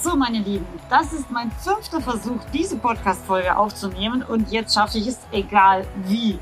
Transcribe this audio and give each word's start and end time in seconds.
So, 0.00 0.14
meine 0.14 0.38
Lieben, 0.38 0.64
das 0.88 1.12
ist 1.12 1.28
mein 1.28 1.50
fünfter 1.50 2.00
Versuch, 2.00 2.38
diese 2.52 2.76
Podcast-Folge 2.76 3.56
aufzunehmen 3.56 4.22
und 4.22 4.48
jetzt 4.52 4.74
schaffe 4.74 4.96
ich 4.98 5.08
es, 5.08 5.18
egal 5.32 5.84
wie. 6.04 6.38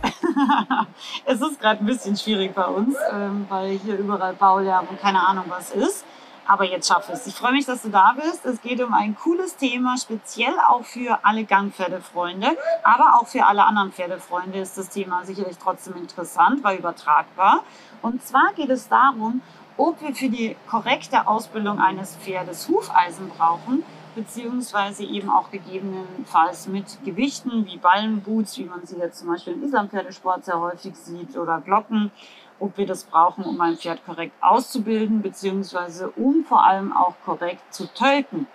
es 1.25 1.41
ist 1.41 1.59
gerade 1.59 1.81
ein 1.81 1.87
bisschen 1.87 2.19
schwierig 2.19 2.55
bei 2.55 2.67
uns, 2.67 2.95
ähm, 3.11 3.47
weil 3.49 3.79
hier 3.79 3.97
überall 3.97 4.35
Baulärm 4.35 4.87
und 4.89 5.01
keine 5.01 5.27
Ahnung 5.27 5.47
was 5.49 5.71
ist. 5.71 6.05
Aber 6.47 6.65
jetzt 6.65 6.87
schaffe 6.87 7.13
ich 7.13 7.19
es. 7.19 7.27
Ich 7.27 7.35
freue 7.35 7.53
mich, 7.53 7.65
dass 7.65 7.81
du 7.81 7.89
da 7.89 8.15
bist. 8.15 8.45
Es 8.45 8.61
geht 8.61 8.81
um 8.83 8.93
ein 8.93 9.17
cooles 9.17 9.57
Thema, 9.57 9.97
speziell 9.97 10.55
auch 10.69 10.85
für 10.85 11.19
alle 11.23 11.45
Gangpferdefreunde, 11.45 12.59
aber 12.85 13.19
auch 13.19 13.27
für 13.27 13.47
alle 13.47 13.65
anderen 13.65 13.91
Pferdefreunde 13.91 14.59
ist 14.59 14.77
das 14.77 14.91
Thema 14.91 15.25
sicherlich 15.25 15.57
trotzdem 15.57 15.97
interessant, 15.97 16.63
weil 16.63 16.79
übertragbar. 16.79 17.65
Und 18.03 18.23
zwar 18.23 18.53
geht 18.55 18.69
es 18.69 18.87
darum, 18.89 19.41
ob 19.77 20.01
wir 20.01 20.15
für 20.15 20.29
die 20.29 20.57
korrekte 20.69 21.27
Ausbildung 21.27 21.79
eines 21.81 22.17
Pferdes 22.17 22.69
Hufeisen 22.69 23.29
brauchen, 23.29 23.85
beziehungsweise 24.15 25.05
eben 25.05 25.29
auch 25.29 25.51
gegebenenfalls 25.51 26.67
mit 26.69 26.99
Gewichten 27.05 27.67
wie 27.67 27.77
Ballenboots, 27.77 28.57
wie 28.59 28.65
man 28.65 28.87
sie 28.87 28.97
jetzt 28.97 29.19
zum 29.19 29.29
Beispiel 29.29 29.53
im 29.53 29.63
Islampferdesport 29.63 30.45
sehr 30.45 30.59
häufig 30.59 30.97
sieht, 30.97 31.37
oder 31.37 31.61
Glocken, 31.61 32.11
ob 32.59 32.79
wir 32.79 32.87
das 32.87 33.05
brauchen, 33.05 33.45
um 33.45 33.61
ein 33.61 33.77
Pferd 33.77 34.05
korrekt 34.07 34.33
auszubilden, 34.41 35.21
beziehungsweise 35.21 36.11
um 36.11 36.45
vor 36.45 36.65
allem 36.65 36.97
auch 36.97 37.15
korrekt 37.25 37.75
zu 37.75 37.87
tölten. 37.93 38.47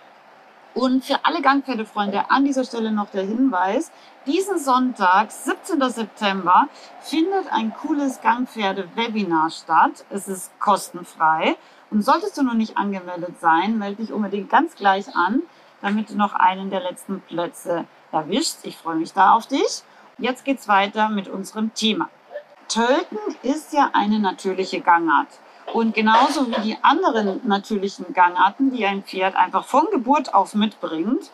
Und 0.74 1.04
für 1.04 1.24
alle 1.24 1.42
Gangpferdefreunde 1.42 2.30
an 2.30 2.44
dieser 2.44 2.64
Stelle 2.64 2.92
noch 2.92 3.10
der 3.10 3.24
Hinweis, 3.24 3.90
diesen 4.26 4.58
Sonntag, 4.58 5.30
17. 5.30 5.80
September, 5.90 6.68
findet 7.00 7.52
ein 7.52 7.74
cooles 7.74 8.20
Gangpferde-Webinar 8.22 9.50
statt. 9.50 10.04
Es 10.08 10.28
ist 10.28 10.58
kostenfrei. 10.60 11.56
Und 11.90 12.02
solltest 12.02 12.38
du 12.38 12.42
noch 12.42 12.54
nicht 12.54 12.78
angemeldet 12.78 13.38
sein, 13.40 13.78
melde 13.78 14.02
dich 14.02 14.12
unbedingt 14.12 14.48
ganz 14.48 14.74
gleich 14.74 15.14
an, 15.14 15.42
damit 15.82 16.10
du 16.10 16.16
noch 16.16 16.32
einen 16.32 16.70
der 16.70 16.80
letzten 16.80 17.20
Plätze 17.20 17.84
erwischst. 18.10 18.64
Ich 18.64 18.78
freue 18.78 18.96
mich 18.96 19.12
da 19.12 19.34
auf 19.34 19.46
dich. 19.46 19.82
Jetzt 20.16 20.44
geht's 20.44 20.68
weiter 20.68 21.10
mit 21.10 21.28
unserem 21.28 21.74
Thema. 21.74 22.08
Tölten 22.68 23.18
ist 23.42 23.74
ja 23.74 23.90
eine 23.92 24.18
natürliche 24.20 24.80
Gangart. 24.80 25.28
Und 25.72 25.94
genauso 25.94 26.48
wie 26.48 26.60
die 26.60 26.76
anderen 26.82 27.40
natürlichen 27.46 28.12
Gangarten, 28.12 28.72
die 28.72 28.84
ein 28.84 29.02
Pferd 29.02 29.34
einfach 29.36 29.64
von 29.64 29.86
Geburt 29.90 30.34
auf 30.34 30.54
mitbringt, 30.54 31.30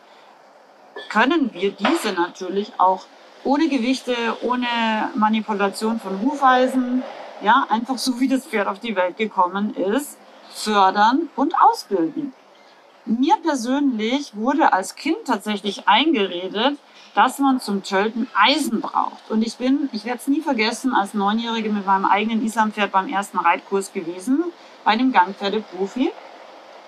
können 1.08 1.52
wir 1.52 1.72
diese 1.72 2.12
natürlich 2.12 2.72
auch 2.78 3.06
ohne 3.44 3.68
Gewichte, 3.68 4.14
ohne 4.42 4.66
Manipulation 5.14 6.00
von 6.00 6.20
Hufeisen, 6.22 7.02
ja, 7.40 7.66
einfach 7.68 7.98
so 7.98 8.18
wie 8.20 8.28
das 8.28 8.46
Pferd 8.46 8.68
auf 8.68 8.80
die 8.80 8.96
Welt 8.96 9.16
gekommen 9.16 9.74
ist, 9.74 10.18
fördern 10.52 11.28
und 11.36 11.54
ausbilden. 11.60 12.32
Mir 13.04 13.36
persönlich 13.42 14.36
wurde 14.36 14.72
als 14.72 14.96
Kind 14.96 15.18
tatsächlich 15.24 15.88
eingeredet, 15.88 16.78
dass 17.14 17.38
man 17.38 17.60
zum 17.60 17.82
Tölten 17.82 18.28
Eisen 18.34 18.80
braucht. 18.80 19.30
Und 19.30 19.42
ich 19.42 19.56
bin, 19.56 19.88
ich 19.92 20.04
werde 20.04 20.18
es 20.18 20.26
nie 20.28 20.40
vergessen, 20.40 20.94
als 20.94 21.14
Neunjährige 21.14 21.70
mit 21.70 21.86
meinem 21.86 22.04
eigenen 22.04 22.44
Islampferd 22.44 22.92
beim 22.92 23.08
ersten 23.08 23.38
Reitkurs 23.38 23.92
gewesen, 23.92 24.44
bei 24.84 24.92
einem 24.92 25.12
Gangpferdeprofi, 25.12 26.10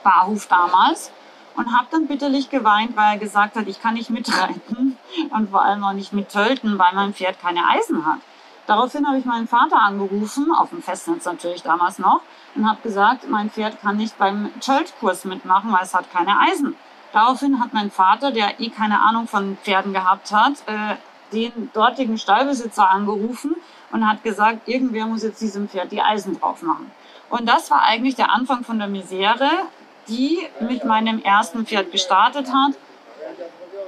Barhof 0.03 0.47
damals, 0.47 1.13
und 1.57 1.77
habe 1.77 1.89
dann 1.91 2.07
bitterlich 2.07 2.49
geweint, 2.49 2.97
weil 2.97 3.15
er 3.15 3.19
gesagt 3.19 3.57
hat, 3.57 3.67
ich 3.67 3.83
kann 3.83 3.95
nicht 3.95 4.11
mitreiten 4.11 4.97
und 5.31 5.51
vor 5.51 5.63
allem 5.63 5.85
auch 5.85 5.93
nicht 5.93 6.13
mittölten, 6.13 6.79
weil 6.79 6.95
mein 6.95 7.13
Pferd 7.13 7.41
keine 7.41 7.69
Eisen 7.69 8.07
hat. 8.07 8.19
Daraufhin 8.67 9.07
habe 9.07 9.19
ich 9.19 9.25
meinen 9.25 9.49
Vater 9.49 9.81
angerufen, 9.81 10.53
auf 10.53 10.71
dem 10.71 10.81
Festnetz 10.81 11.25
natürlich 11.25 11.63
damals 11.63 11.99
noch, 11.99 12.21
und 12.55 12.69
habe 12.69 12.81
gesagt, 12.83 13.29
mein 13.29 13.51
Pferd 13.51 13.81
kann 13.81 13.97
nicht 13.97 14.17
beim 14.17 14.51
Töltkurs 14.61 15.25
mitmachen, 15.25 15.73
weil 15.73 15.83
es 15.83 15.93
hat 15.93 16.11
keine 16.13 16.39
Eisen. 16.39 16.77
Daraufhin 17.13 17.61
hat 17.61 17.73
mein 17.73 17.91
Vater, 17.91 18.31
der 18.31 18.61
eh 18.61 18.71
keine 18.71 19.01
Ahnung 19.01 19.27
von 19.27 19.57
Pferden 19.63 19.93
gehabt 19.93 20.33
hat, 20.33 20.55
äh, 20.67 20.97
den 21.33 21.71
dortigen 21.73 22.19
Stallbesitzer 22.19 22.89
angerufen 22.89 23.57
und 23.93 24.09
hat 24.09 24.23
gesagt, 24.23 24.69
irgendwer 24.69 25.07
muss 25.07 25.23
jetzt 25.23 25.41
diesem 25.41 25.69
Pferd 25.69 25.93
die 25.93 26.03
Eisen 26.03 26.39
drauf 26.39 26.63
machen. 26.63 26.91
Und 27.29 27.49
das 27.49 27.71
war 27.71 27.83
eigentlich 27.83 28.17
der 28.17 28.33
Anfang 28.33 28.65
von 28.65 28.79
der 28.79 28.89
Misere, 28.89 29.49
die 30.09 30.39
mit 30.61 30.85
meinem 30.85 31.23
ersten 31.23 31.67
Pferd 31.67 31.93
gestartet 31.93 32.49
hat, 32.53 32.73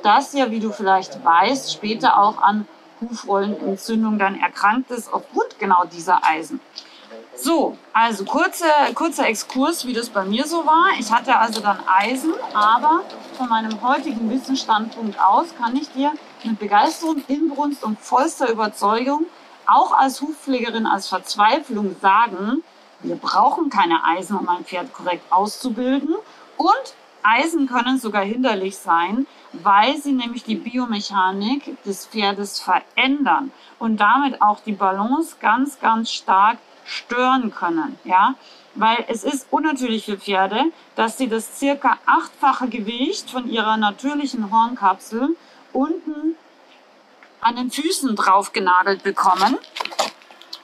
das 0.02 0.32
ja, 0.32 0.50
wie 0.50 0.60
du 0.60 0.72
vielleicht 0.72 1.24
weißt, 1.24 1.72
später 1.72 2.18
auch 2.18 2.40
an 2.40 2.66
Hufrollenentzündung 3.00 4.18
dann 4.18 4.38
erkrankt 4.38 4.90
ist 4.90 5.12
aufgrund 5.12 5.58
genau 5.58 5.84
dieser 5.84 6.20
Eisen. 6.24 6.60
So, 7.34 7.76
also 7.92 8.24
kurze, 8.24 8.66
kurzer 8.94 9.26
Exkurs, 9.26 9.86
wie 9.86 9.94
das 9.94 10.10
bei 10.10 10.24
mir 10.24 10.46
so 10.46 10.66
war. 10.66 10.90
Ich 10.98 11.10
hatte 11.10 11.36
also 11.36 11.60
dann 11.60 11.78
Eisen, 11.86 12.34
aber 12.52 13.02
von 13.36 13.48
meinem 13.48 13.80
heutigen 13.82 14.30
Wissensstandpunkt 14.30 15.18
aus 15.18 15.46
kann 15.56 15.74
ich 15.76 15.90
dir 15.92 16.12
mit 16.44 16.58
Begeisterung, 16.58 17.22
Inbrunst 17.28 17.84
und 17.84 17.98
vollster 17.98 18.50
Überzeugung 18.50 19.26
auch 19.66 19.92
als 19.92 20.20
Hufpflegerin, 20.20 20.86
als 20.86 21.08
Verzweiflung 21.08 21.96
sagen, 22.00 22.62
wir 23.00 23.16
brauchen 23.16 23.70
keine 23.70 24.04
Eisen, 24.04 24.36
um 24.36 24.48
ein 24.48 24.64
Pferd 24.64 24.92
korrekt 24.92 25.24
auszubilden. 25.30 26.14
Und 26.56 26.94
Eisen 27.22 27.66
können 27.66 27.98
sogar 27.98 28.22
hinderlich 28.22 28.76
sein, 28.76 29.26
weil 29.52 29.96
sie 29.96 30.12
nämlich 30.12 30.44
die 30.44 30.56
Biomechanik 30.56 31.82
des 31.84 32.06
Pferdes 32.06 32.60
verändern 32.60 33.52
und 33.78 33.98
damit 33.98 34.42
auch 34.42 34.60
die 34.60 34.72
Balance 34.72 35.36
ganz, 35.40 35.80
ganz 35.80 36.10
stark 36.10 36.58
stören 36.84 37.54
können, 37.54 37.98
ja. 38.04 38.34
Weil 38.74 39.04
es 39.08 39.22
ist 39.22 39.46
unnatürlich 39.50 40.06
für 40.06 40.16
Pferde, 40.16 40.64
dass 40.96 41.18
sie 41.18 41.28
das 41.28 41.58
circa 41.58 41.98
achtfache 42.06 42.68
Gewicht 42.68 43.30
von 43.30 43.50
ihrer 43.50 43.76
natürlichen 43.76 44.50
Hornkapsel 44.50 45.36
unten 45.72 46.36
an 47.42 47.56
den 47.56 47.70
Füßen 47.70 48.16
drauf 48.16 48.52
genagelt 48.52 49.02
bekommen 49.02 49.58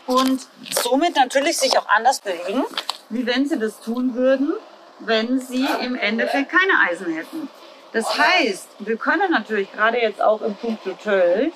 und 0.06 0.46
somit 0.70 1.16
natürlich 1.16 1.58
sich 1.58 1.78
auch 1.78 1.88
anders 1.88 2.20
bewegen, 2.20 2.64
wie 3.10 3.26
wenn 3.26 3.46
sie 3.46 3.58
das 3.58 3.80
tun 3.80 4.14
würden, 4.14 4.54
wenn 5.00 5.38
sie 5.40 5.66
im 5.82 5.94
Endeffekt 5.94 6.50
keine 6.50 6.90
Eisen 6.90 7.12
hätten. 7.12 7.48
Das 7.92 8.18
heißt, 8.18 8.68
wir 8.80 8.96
können 8.96 9.30
natürlich 9.30 9.70
gerade 9.72 9.98
jetzt 9.98 10.22
auch 10.22 10.40
im 10.42 10.54
Punkt 10.54 10.82
Tölt 11.02 11.52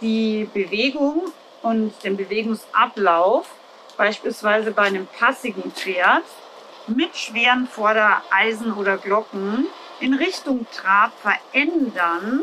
die 0.00 0.48
Bewegung 0.52 1.32
und 1.62 1.92
den 2.04 2.16
Bewegungsablauf 2.16 3.48
beispielsweise 3.96 4.70
bei 4.72 4.82
einem 4.82 5.06
passigen 5.06 5.72
Pferd 5.72 6.24
mit 6.86 7.16
schweren 7.16 7.66
Vordereisen 7.66 8.72
oder 8.74 8.96
Glocken 8.96 9.66
in 10.00 10.14
Richtung 10.14 10.66
Trab 10.72 11.12
verändern. 11.20 12.42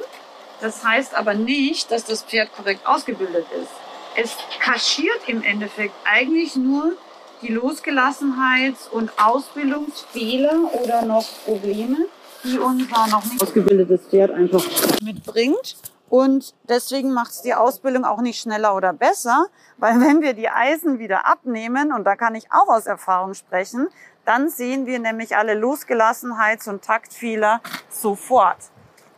Das 0.61 0.83
heißt 0.83 1.15
aber 1.15 1.33
nicht, 1.33 1.91
dass 1.91 2.05
das 2.05 2.23
Pferd 2.23 2.53
korrekt 2.55 2.85
ausgebildet 2.85 3.45
ist. 3.61 3.71
Es 4.15 4.35
kaschiert 4.59 5.21
im 5.27 5.43
Endeffekt 5.43 5.95
eigentlich 6.05 6.55
nur 6.55 6.93
die 7.41 7.51
Losgelassenheits- 7.51 8.89
und 8.89 9.11
Ausbildungsfehler 9.19 10.71
oder 10.81 11.01
noch 11.03 11.25
Probleme, 11.45 12.05
die 12.43 12.57
unser 12.57 13.07
noch 13.07 13.25
nicht 13.25 13.41
ausgebildetes 13.41 14.07
Pferd 14.09 14.31
einfach 14.31 14.63
mitbringt. 15.01 15.75
Und 16.09 16.53
deswegen 16.69 17.13
macht 17.13 17.31
es 17.31 17.41
die 17.41 17.55
Ausbildung 17.55 18.05
auch 18.05 18.21
nicht 18.21 18.39
schneller 18.39 18.75
oder 18.75 18.93
besser, 18.93 19.47
weil 19.77 19.99
wenn 19.99 20.21
wir 20.21 20.33
die 20.33 20.49
Eisen 20.49 20.99
wieder 20.99 21.25
abnehmen, 21.25 21.91
und 21.91 22.03
da 22.03 22.15
kann 22.15 22.35
ich 22.35 22.51
auch 22.51 22.67
aus 22.67 22.85
Erfahrung 22.85 23.33
sprechen, 23.33 23.87
dann 24.25 24.49
sehen 24.49 24.85
wir 24.85 24.99
nämlich 24.99 25.35
alle 25.35 25.53
Losgelassenheits- 25.53 26.69
und 26.69 26.83
Taktfehler 26.83 27.61
sofort. 27.89 28.57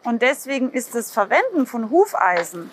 Und 0.03 0.21
deswegen 0.21 0.71
ist 0.71 0.95
das 0.95 1.11
Verwenden 1.11 1.65
von 1.65 1.89
Hufeisen, 1.89 2.71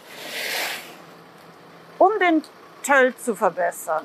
um 1.99 2.11
den 2.21 2.43
Tölt 2.83 3.21
zu 3.23 3.35
verbessern, 3.35 4.05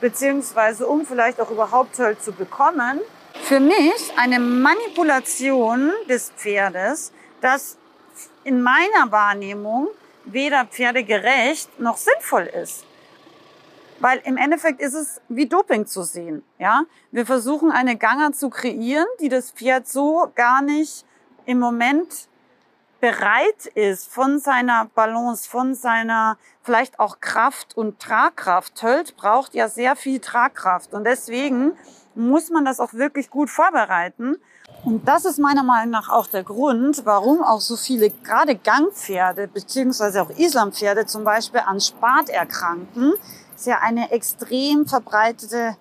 beziehungsweise 0.00 0.86
um 0.86 1.06
vielleicht 1.06 1.40
auch 1.40 1.50
überhaupt 1.50 1.96
Tölt 1.96 2.22
zu 2.22 2.32
bekommen, 2.32 3.00
für 3.42 3.60
mich 3.60 4.12
eine 4.16 4.40
Manipulation 4.40 5.92
des 6.08 6.30
Pferdes, 6.36 7.12
das 7.40 7.78
in 8.44 8.62
meiner 8.62 9.10
Wahrnehmung 9.10 9.88
weder 10.24 10.64
pferdegerecht 10.64 11.80
noch 11.80 11.96
sinnvoll 11.96 12.44
ist. 12.44 12.84
Weil 14.00 14.20
im 14.24 14.36
Endeffekt 14.36 14.80
ist 14.80 14.94
es 14.94 15.20
wie 15.28 15.46
Doping 15.46 15.86
zu 15.86 16.02
sehen. 16.02 16.44
Ja, 16.58 16.84
wir 17.10 17.26
versuchen 17.26 17.72
eine 17.72 17.96
Ganger 17.96 18.32
zu 18.32 18.48
kreieren, 18.48 19.06
die 19.20 19.28
das 19.28 19.50
Pferd 19.50 19.88
so 19.88 20.30
gar 20.34 20.62
nicht 20.62 21.04
im 21.46 21.58
Moment 21.58 22.28
bereit 23.00 23.66
ist 23.74 24.12
von 24.12 24.38
seiner 24.38 24.86
Balance, 24.94 25.48
von 25.48 25.74
seiner 25.74 26.36
vielleicht 26.62 26.98
auch 27.00 27.20
Kraft 27.20 27.76
und 27.76 28.00
Tragkraft. 28.00 28.74
Tölt 28.74 29.16
braucht 29.16 29.54
ja 29.54 29.68
sehr 29.68 29.96
viel 29.96 30.20
Tragkraft 30.20 30.92
und 30.92 31.04
deswegen 31.04 31.72
muss 32.14 32.50
man 32.50 32.64
das 32.64 32.80
auch 32.80 32.92
wirklich 32.94 33.30
gut 33.30 33.50
vorbereiten. 33.50 34.36
Und 34.84 35.06
das 35.08 35.24
ist 35.24 35.38
meiner 35.38 35.64
Meinung 35.64 35.90
nach 35.90 36.08
auch 36.08 36.28
der 36.28 36.44
Grund, 36.44 37.04
warum 37.04 37.42
auch 37.42 37.60
so 37.60 37.76
viele 37.76 38.10
gerade 38.10 38.54
Gangpferde 38.54 39.48
beziehungsweise 39.48 40.22
auch 40.22 40.30
Islampferde 40.30 41.04
zum 41.06 41.24
Beispiel 41.24 41.60
an 41.66 41.80
Spat 41.80 42.28
erkranken. 42.28 43.12
Das 43.52 43.62
ist 43.62 43.66
ja 43.66 43.80
eine 43.80 44.12
extrem 44.12 44.86
verbreitete 44.86 45.76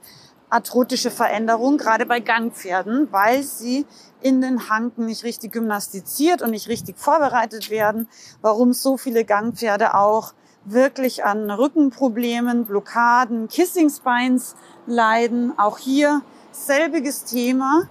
arthrotische 0.49 1.11
Veränderung, 1.11 1.77
gerade 1.77 2.05
bei 2.05 2.21
Gangpferden, 2.21 3.09
weil 3.11 3.43
sie 3.43 3.85
in 4.21 4.41
den 4.41 4.69
Hanken 4.69 5.05
nicht 5.05 5.23
richtig 5.23 5.51
gymnastiziert 5.51 6.41
und 6.41 6.51
nicht 6.51 6.69
richtig 6.69 6.97
vorbereitet 6.97 7.69
werden, 7.69 8.07
warum 8.41 8.73
so 8.73 8.97
viele 8.97 9.25
Gangpferde 9.25 9.93
auch 9.93 10.33
wirklich 10.65 11.23
an 11.23 11.51
Rückenproblemen, 11.51 12.65
Blockaden, 12.65 13.47
Kissing 13.47 13.89
Spines 13.89 14.55
leiden. 14.85 15.57
Auch 15.57 15.77
hier 15.77 16.21
selbiges 16.51 17.25
Thema, 17.25 17.83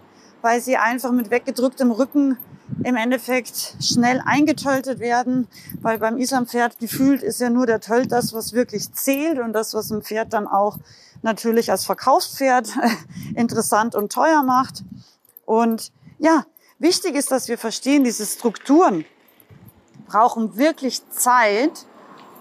weil 0.47 0.61
sie 0.61 0.77
einfach 0.77 1.11
mit 1.11 1.33
weggedrücktem 1.33 1.91
Rücken 1.91 2.39
im 2.85 2.95
Endeffekt 2.95 3.75
schnell 3.81 4.23
eingetöltet 4.25 5.01
werden, 5.01 5.49
weil 5.81 5.99
beim 5.99 6.19
Islampferd 6.19 6.79
gefühlt 6.79 7.25
ist 7.25 7.41
ja 7.41 7.51
nur 7.51 7.67
der 7.67 7.81
Tölt 7.81 8.13
das, 8.13 8.33
was 8.33 8.53
wirklich 8.53 8.93
zählt 8.93 9.41
und 9.41 9.53
das, 9.55 9.75
was 9.75 9.91
ein 9.91 10.03
Pferd 10.03 10.33
dann 10.33 10.47
auch 10.47 10.79
natürlich 11.23 11.73
als 11.73 11.85
Verkaufspferd 11.85 12.69
interessant 13.35 13.97
und 13.97 14.13
teuer 14.13 14.45
macht. 14.45 14.85
Und 15.47 15.91
ja, 16.21 16.47
wichtig 16.79 17.17
ist, 17.17 17.33
dass 17.33 17.49
wir 17.49 17.59
verstehen, 17.59 18.05
diese 18.05 18.25
Strukturen 18.25 19.05
brauchen 20.07 20.57
wirklich 20.57 21.03
Zeit, 21.11 21.87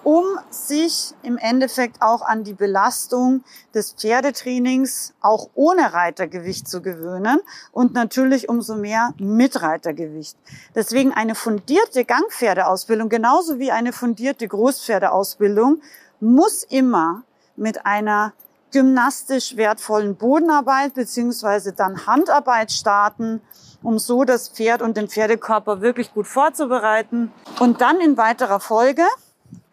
um 0.06 0.24
sich 0.52 1.16
im 1.24 1.40
Endeffekt 1.40 2.04
auch 2.04 2.22
an 2.22 2.44
die 2.44 2.54
Belastung 2.54 3.44
des 3.74 3.94
Pferdetrainings 3.94 5.16
auch 5.20 5.50
ohne 5.56 5.94
Reitergewicht 5.94 6.68
zu 6.68 6.84
gewöhnen 6.84 7.40
und 7.72 7.96
natürlich 7.96 8.48
umso 8.48 8.76
mehr 8.76 9.16
mit 9.18 9.64
Reitergewicht. 9.64 10.38
Deswegen 10.76 11.12
eine 11.12 11.34
fundierte 11.34 12.06
Gangpferdeausbildung 12.06 13.10
genauso 13.10 13.58
wie 13.58 13.72
eine 13.72 13.94
fundierte 13.94 14.48
Großpferdeausbildung 14.48 15.82
muss 16.20 16.64
immer 16.64 17.24
mit 17.56 17.88
einer 17.88 18.34
gymnastisch 18.72 19.58
wertvollen 19.58 20.16
Bodenarbeit 20.16 20.94
beziehungsweise 20.94 21.74
dann 21.74 22.06
Handarbeit 22.06 22.72
starten, 22.72 23.42
um 23.82 23.98
so 23.98 24.24
das 24.24 24.50
Pferd 24.50 24.84
und 24.84 24.98
den 24.98 25.08
Pferdekörper 25.08 25.82
wirklich 25.82 26.14
gut 26.14 26.28
vorzubereiten. 26.28 27.32
Und 27.60 27.82
dann 27.82 28.00
in 28.00 28.18
weiterer 28.18 28.60
Folge 28.60 29.04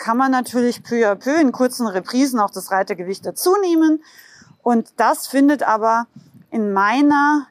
kann 0.03 0.17
man 0.17 0.33
natürlich 0.33 0.83
peu 0.83 1.09
à 1.09 1.15
peu 1.15 1.41
in 1.41 1.53
kurzen 1.53 1.87
Reprisen 1.87 2.41
auch 2.41 2.51
das 2.51 2.73
Reitergewicht 2.73 3.25
dazu 3.25 3.55
nehmen. 3.61 4.03
Und 4.61 4.95
das 4.97 5.29
findet 5.29 5.63
aber 5.63 6.09
in 6.51 6.73
meiner 6.73 7.47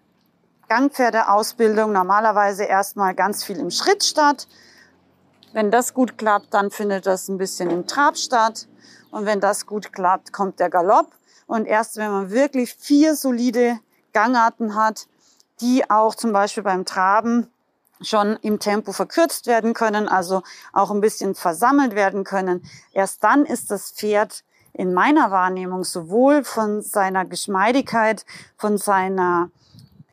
Gangpferdeausbildung 0.68 1.94
normalerweise 1.94 2.66
erstmal 2.66 3.16
ganz 3.16 3.46
viel 3.46 3.58
im 3.58 3.72
Schritt 3.72 4.04
statt. 4.04 4.50
Wenn 5.54 5.72
das 5.72 5.94
gut 5.94 6.18
klappt, 6.18 6.54
dann 6.54 6.72
findet 6.72 7.06
das 7.06 7.30
ein 7.30 7.38
bisschen 7.38 7.70
im 7.70 7.88
Trab 7.88 8.18
statt. 8.18 8.68
Und 9.12 9.26
wenn 9.26 9.40
das 9.40 9.66
gut 9.66 9.94
klappt, 9.94 10.34
kommt 10.34 10.60
der 10.60 10.70
Galopp. 10.70 11.08
Und 11.48 11.66
erst 11.66 11.96
wenn 11.96 12.12
man 12.12 12.32
wirklich 12.32 12.74
vier 12.74 13.16
solide 13.16 13.80
Gangarten 14.12 14.76
hat, 14.76 15.08
die 15.62 15.90
auch 15.90 16.16
zum 16.16 16.34
Beispiel 16.34 16.64
beim 16.64 16.84
Traben 16.84 17.48
schon 18.02 18.38
im 18.42 18.60
Tempo 18.60 18.92
verkürzt 18.92 19.48
werden 19.48 19.74
können, 19.74 20.08
also 20.08 20.42
auch 20.74 20.92
ein 20.92 21.02
bisschen 21.02 21.36
versammelt 21.36 21.96
werden 21.96 22.24
können. 22.24 22.64
Erst 22.94 23.24
dann 23.24 23.46
ist 23.46 23.72
das 23.72 23.92
Pferd 23.92 24.44
in 24.74 24.94
meiner 24.94 25.32
Wahrnehmung 25.32 25.84
sowohl 25.84 26.44
von 26.44 26.82
seiner 26.82 27.26
Geschmeidigkeit, 27.26 28.26
von 28.58 28.78
seiner 28.78 29.50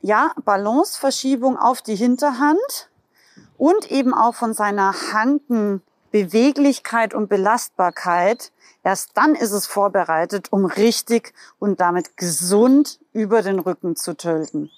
ja, 0.00 0.32
Balanceverschiebung 0.44 1.56
auf 1.56 1.82
die 1.82 1.96
Hinterhand 1.96 2.90
und 3.56 3.90
eben 3.90 4.14
auch 4.14 4.34
von 4.34 4.54
seiner 4.54 4.94
Hankenbeweglichkeit 5.12 7.14
und 7.14 7.28
Belastbarkeit. 7.28 8.52
Erst 8.84 9.10
dann 9.14 9.34
ist 9.34 9.52
es 9.52 9.66
vorbereitet, 9.66 10.52
um 10.52 10.64
richtig 10.64 11.34
und 11.58 11.80
damit 11.80 12.16
gesund 12.16 13.00
über 13.12 13.42
den 13.42 13.58
Rücken 13.58 13.96
zu 13.96 14.16
töten. 14.16 14.70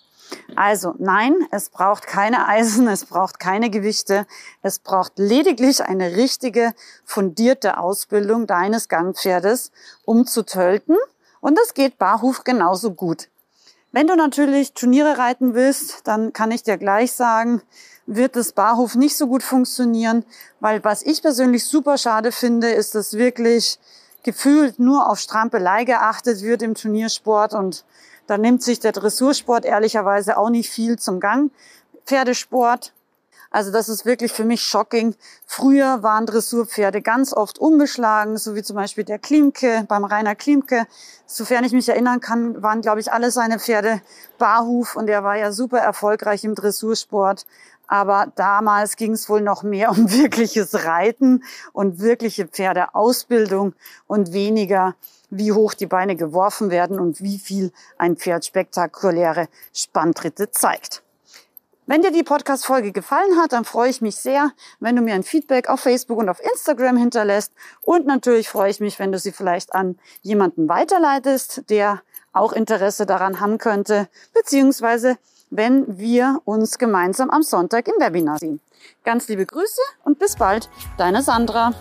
Also 0.56 0.94
nein, 0.98 1.34
es 1.50 1.70
braucht 1.70 2.06
keine 2.06 2.46
Eisen, 2.46 2.88
es 2.88 3.04
braucht 3.04 3.40
keine 3.40 3.70
Gewichte, 3.70 4.26
es 4.62 4.78
braucht 4.78 5.18
lediglich 5.18 5.82
eine 5.82 6.16
richtige, 6.16 6.74
fundierte 7.04 7.78
Ausbildung 7.78 8.46
deines 8.46 8.88
Gangpferdes, 8.88 9.70
um 10.04 10.26
zu 10.26 10.42
tölten. 10.44 10.96
Und 11.40 11.58
das 11.58 11.74
geht 11.74 11.98
barhuf 11.98 12.44
genauso 12.44 12.92
gut. 12.92 13.28
Wenn 13.92 14.06
du 14.06 14.14
natürlich 14.14 14.72
Turniere 14.72 15.18
reiten 15.18 15.54
willst, 15.54 16.06
dann 16.06 16.32
kann 16.32 16.52
ich 16.52 16.62
dir 16.62 16.78
gleich 16.78 17.12
sagen, 17.12 17.62
wird 18.06 18.36
das 18.36 18.52
Barhof 18.52 18.94
nicht 18.94 19.16
so 19.16 19.26
gut 19.26 19.42
funktionieren, 19.42 20.24
weil 20.60 20.82
was 20.84 21.02
ich 21.02 21.22
persönlich 21.22 21.64
super 21.64 21.98
schade 21.98 22.32
finde, 22.32 22.70
ist, 22.70 22.94
dass 22.94 23.14
wirklich 23.14 23.78
gefühlt 24.22 24.78
nur 24.78 25.08
auf 25.08 25.18
Strampelei 25.18 25.84
geachtet 25.84 26.42
wird 26.42 26.62
im 26.62 26.74
Turniersport 26.74 27.54
und 27.54 27.84
da 28.30 28.38
nimmt 28.38 28.62
sich 28.62 28.78
der 28.78 28.92
Dressursport 28.92 29.64
ehrlicherweise 29.64 30.38
auch 30.38 30.50
nicht 30.50 30.70
viel 30.70 30.96
zum 31.00 31.18
Gang. 31.18 31.50
Pferdesport. 32.06 32.92
Also 33.50 33.72
das 33.72 33.88
ist 33.88 34.06
wirklich 34.06 34.32
für 34.32 34.44
mich 34.44 34.62
shocking. 34.62 35.16
Früher 35.44 36.04
waren 36.04 36.24
Dressurpferde 36.24 37.02
ganz 37.02 37.32
oft 37.32 37.58
unbeschlagen, 37.58 38.36
so 38.36 38.54
wie 38.54 38.62
zum 38.62 38.76
Beispiel 38.76 39.02
der 39.02 39.18
Klimke, 39.18 39.84
beim 39.88 40.04
Rainer 40.04 40.36
Klimke. 40.36 40.86
Sofern 41.26 41.64
ich 41.64 41.72
mich 41.72 41.88
erinnern 41.88 42.20
kann, 42.20 42.62
waren, 42.62 42.80
glaube 42.80 43.00
ich, 43.00 43.12
alle 43.12 43.32
seine 43.32 43.58
Pferde 43.58 44.02
Barhuf 44.38 44.94
und 44.94 45.10
er 45.10 45.24
war 45.24 45.36
ja 45.36 45.50
super 45.50 45.78
erfolgreich 45.78 46.44
im 46.44 46.54
Dressursport. 46.54 47.44
Aber 47.88 48.32
damals 48.36 48.94
ging 48.94 49.12
es 49.12 49.28
wohl 49.28 49.40
noch 49.40 49.64
mehr 49.64 49.90
um 49.90 50.12
wirkliches 50.12 50.84
Reiten 50.84 51.42
und 51.72 51.98
wirkliche 51.98 52.46
Pferdeausbildung 52.46 53.74
und 54.06 54.32
weniger 54.32 54.94
wie 55.28 55.52
hoch 55.52 55.74
die 55.74 55.86
Beine 55.86 56.14
geworfen 56.14 56.70
werden 56.70 57.00
und 57.00 57.20
wie 57.20 57.38
viel 57.38 57.72
ein 57.98 58.16
Pferd 58.16 58.44
spektakuläre 58.44 59.48
Spanntritte 59.72 60.52
zeigt. 60.52 61.02
Wenn 61.90 62.02
dir 62.02 62.12
die 62.12 62.22
Podcast-Folge 62.22 62.92
gefallen 62.92 63.36
hat, 63.36 63.52
dann 63.52 63.64
freue 63.64 63.90
ich 63.90 64.00
mich 64.00 64.14
sehr, 64.14 64.52
wenn 64.78 64.94
du 64.94 65.02
mir 65.02 65.14
ein 65.14 65.24
Feedback 65.24 65.68
auf 65.68 65.80
Facebook 65.80 66.18
und 66.18 66.28
auf 66.28 66.38
Instagram 66.38 66.96
hinterlässt. 66.96 67.52
Und 67.82 68.06
natürlich 68.06 68.48
freue 68.48 68.70
ich 68.70 68.78
mich, 68.78 69.00
wenn 69.00 69.10
du 69.10 69.18
sie 69.18 69.32
vielleicht 69.32 69.74
an 69.74 69.98
jemanden 70.22 70.68
weiterleitest, 70.68 71.68
der 71.68 72.00
auch 72.32 72.52
Interesse 72.52 73.06
daran 73.06 73.40
haben 73.40 73.58
könnte, 73.58 74.06
beziehungsweise 74.32 75.18
wenn 75.50 75.98
wir 75.98 76.40
uns 76.44 76.78
gemeinsam 76.78 77.28
am 77.28 77.42
Sonntag 77.42 77.88
im 77.88 77.94
Webinar 77.98 78.38
sehen. 78.38 78.60
Ganz 79.02 79.26
liebe 79.26 79.44
Grüße 79.44 79.82
und 80.04 80.20
bis 80.20 80.36
bald, 80.36 80.68
deine 80.96 81.22
Sandra. 81.22 81.72